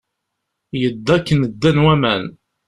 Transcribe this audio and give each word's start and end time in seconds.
Yedda 0.81 1.11
akken 1.17 1.39
ddan 1.51 1.77
waman. 1.85 2.23